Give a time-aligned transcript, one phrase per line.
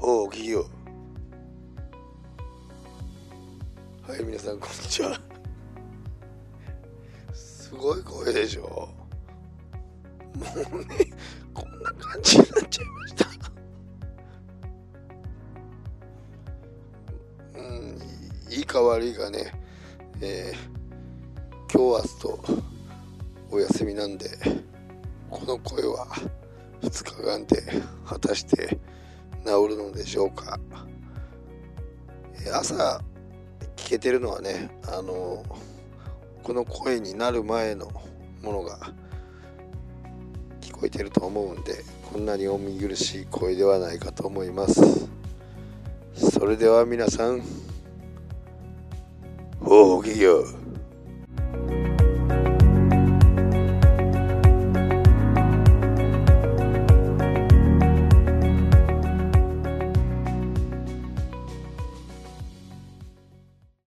[0.00, 0.66] おお企業。
[4.06, 5.18] はい皆さんこんにちは。
[7.32, 8.88] すごい声でしょ。
[10.34, 11.10] もうね
[11.54, 13.26] こんな感じになっちゃいました。
[17.58, 17.98] うん
[18.50, 19.52] いいか悪いかね。
[20.20, 22.44] えー、今日明日と
[23.50, 24.30] お休みなんで
[25.30, 26.06] この声は
[26.82, 28.78] 2日間で果たして
[29.44, 30.58] 治るのでしょうか。
[32.52, 33.00] 朝
[33.76, 35.42] 聞けてるのはねあの
[36.42, 37.90] この声になる前の
[38.42, 38.78] ものが
[40.60, 45.08] 聞こえてると思うんでこんなにお見苦しい声ではないかと思います。
[46.14, 47.42] それでは皆さん、
[49.60, 50.44] ほう企業